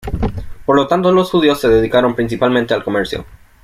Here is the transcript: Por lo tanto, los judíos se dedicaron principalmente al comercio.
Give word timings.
Por 0.65 0.77
lo 0.77 0.87
tanto, 0.87 1.11
los 1.11 1.29
judíos 1.29 1.61
se 1.61 1.69
dedicaron 1.69 2.15
principalmente 2.15 2.73
al 2.73 2.83
comercio. 2.83 3.23